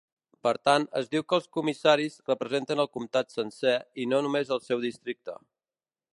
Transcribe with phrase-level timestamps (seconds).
[0.45, 4.65] Per tant, es diu que els comissaris representen el comtat sencer i no només el
[4.71, 5.39] seu districte.